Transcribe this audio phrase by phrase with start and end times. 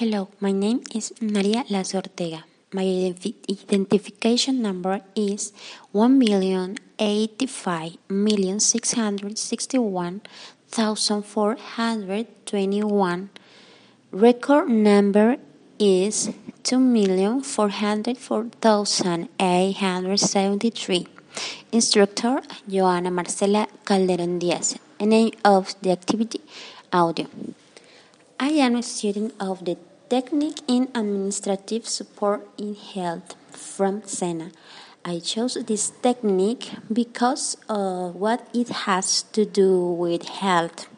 [0.00, 2.44] Hello, my name is Maria Lazo Ortega.
[2.72, 2.86] My
[3.60, 5.52] identification number is
[5.92, 10.22] one million eighty-five million six hundred sixty-one
[10.70, 13.28] thousand four hundred twenty-one.
[14.10, 15.36] Record number
[15.78, 16.30] is
[16.62, 21.08] two million four hundred four thousand eight hundred seventy-three.
[21.72, 24.78] Instructor Joana Marcela Calderon Diaz.
[24.98, 26.40] Name of the activity
[26.90, 27.26] audio.
[28.42, 29.76] I am a student of the
[30.10, 34.50] Technique in Administrative Support in Health from SENA.
[35.04, 40.88] I chose this technique because of what it has to do with health.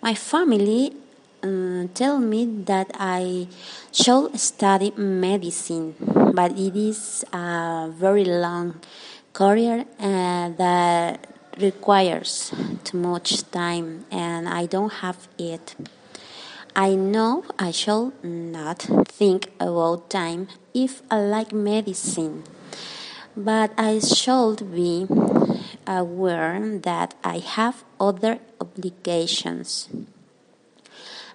[0.00, 0.96] My family
[1.42, 3.48] um, tell me that I
[3.92, 5.94] should study medicine,
[6.32, 8.80] but it is a very long
[9.34, 11.28] career uh, that
[11.60, 12.54] requires
[12.84, 15.74] too much time, and I don't have it.
[16.78, 22.44] I know I shall not think about time if I like medicine,
[23.34, 25.06] but I should be
[25.86, 29.88] aware that I have other obligations.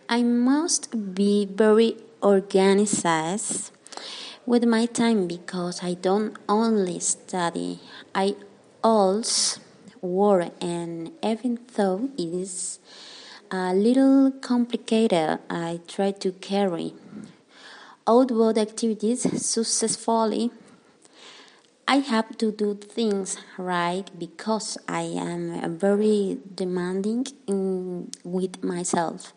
[0.07, 3.71] I must be very organized
[4.45, 7.79] with my time because I don't only study,
[8.13, 8.35] I
[8.83, 9.59] also
[10.01, 12.77] work, and even though it is
[13.51, 16.93] a little complicated, I try to carry
[18.07, 20.51] out both activities successfully.
[21.85, 29.33] I have to do things right because I am very demanding in, with myself.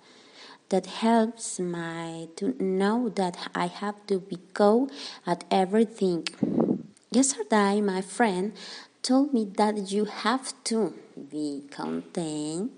[0.68, 4.88] That helps me to know that I have to be go
[5.26, 6.26] at everything.
[7.10, 8.52] Yesterday, my friend
[9.02, 10.94] told me that you have to
[11.30, 12.72] be content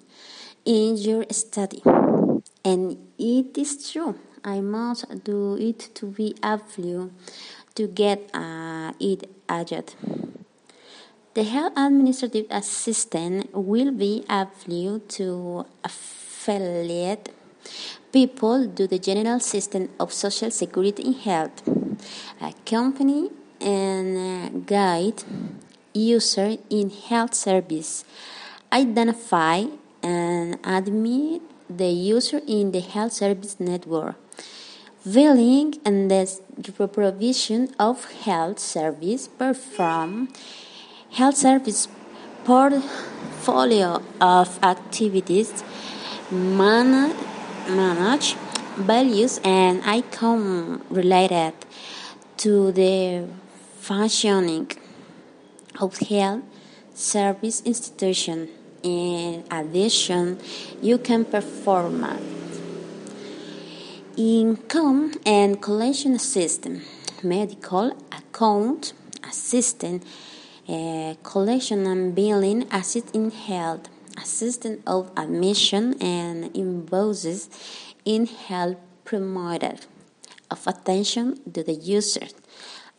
[0.67, 1.81] in your study.
[2.65, 4.19] And it is true.
[4.45, 7.11] I must do it to be able
[7.75, 9.95] to get uh, it added.
[11.35, 17.31] The health administrative assistant will be able to affiliate
[18.13, 21.63] people to the general system of social security in health,
[22.41, 25.23] accompany and guide
[25.93, 28.05] user in health service,
[28.73, 29.65] identify
[30.07, 34.15] and admit the user in the health service network.
[35.05, 40.29] Billing and the provision of health service perform
[41.11, 41.89] health service
[42.45, 45.65] portfolio of activities
[46.31, 47.17] manage,
[47.69, 48.35] manage
[48.77, 51.55] values and icon related
[52.37, 53.27] to the
[53.79, 54.71] functioning
[55.81, 56.43] of health
[56.95, 58.49] service institution.
[58.87, 60.39] In addition,
[60.81, 62.07] you can perform
[64.17, 66.83] income and collection system,
[67.21, 68.93] medical account
[69.29, 70.05] assistant,
[70.69, 73.89] uh, collection and billing assist in health,
[74.23, 77.51] assistant of admission and invoices
[78.05, 79.79] in health promoter
[80.49, 82.29] of attention to the user,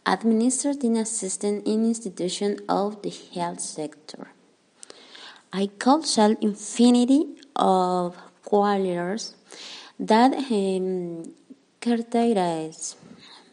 [0.05, 4.27] administrative assistant in institution of the health sector.
[5.51, 7.25] I call self infinity
[7.55, 9.33] of qualities
[9.99, 11.33] that um,
[11.79, 12.95] characterize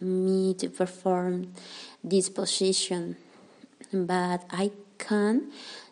[0.00, 1.52] me to perform
[2.02, 3.16] this position,
[3.92, 5.44] but I can't.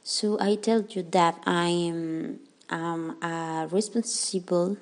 [0.02, 4.76] So I tell you that I am um, a responsible,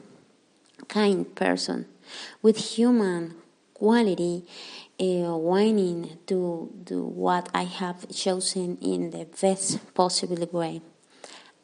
[0.89, 1.87] kind person
[2.41, 3.35] with human
[3.75, 4.47] quality,
[4.99, 10.81] uh, wanting to do what I have chosen in the best possible way.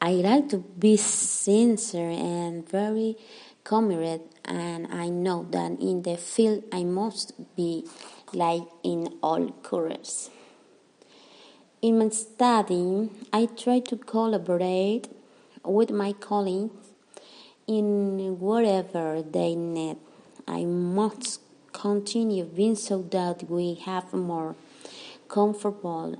[0.06, 3.16] I like to be sincere and very
[3.64, 7.84] committed, and I know that in the field I must be
[8.32, 10.30] like in all careers.
[11.82, 15.08] In my study, I try to collaborate
[15.64, 16.86] with my colleagues
[17.66, 19.96] in whatever they need.
[20.46, 21.40] I must
[21.72, 24.54] continue being so that we have a more
[25.26, 26.14] comfortable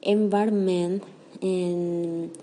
[0.00, 1.04] environment
[1.42, 2.34] and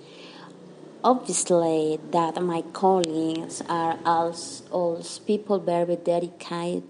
[1.03, 6.83] obviously that my colleagues are also, also people very dedicated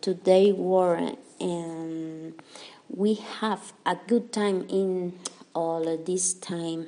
[0.00, 2.34] to their work and
[2.88, 5.18] we have a good time in
[5.54, 6.86] all this time